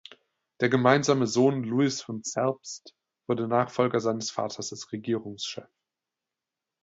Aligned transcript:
Der 0.61 0.69
gemeinsame 0.69 1.27
Sohn 1.27 1.63
Louis 1.63 2.01
von 2.01 2.23
Zerbst 2.23 2.95
wurde 3.27 3.47
Nachfolger 3.47 3.99
seines 3.99 4.31
Vaters 4.31 4.71
als 4.71 4.91
Regierungschef. 4.91 5.69